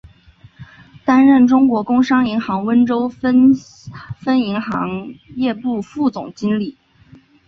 [1.05, 4.59] 担任中国工商银行温州分行营
[5.35, 6.75] 业部副总经理。